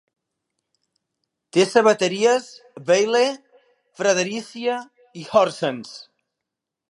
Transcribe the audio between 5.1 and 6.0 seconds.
i Horsens.